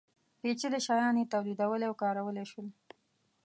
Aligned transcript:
پېچلي 0.41 0.79
شیان 0.87 1.15
یې 1.19 1.29
تولیدولی 1.33 1.85
او 1.87 1.95
کارولی 2.01 2.45
شول. 2.51 2.67